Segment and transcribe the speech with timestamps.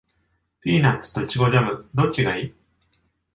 [0.61, 2.53] ピーナッツとイチゴジャム、どっちがいい？